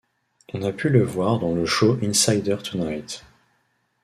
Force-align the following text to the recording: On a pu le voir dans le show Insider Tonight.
On 0.55 0.63
a 0.63 0.73
pu 0.73 0.89
le 0.89 1.03
voir 1.03 1.37
dans 1.37 1.53
le 1.53 1.67
show 1.67 1.95
Insider 2.01 2.57
Tonight. 2.63 3.23